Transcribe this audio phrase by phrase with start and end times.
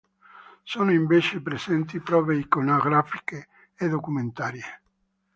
[0.63, 4.81] Sono invece presenti prove iconografiche e documentarie.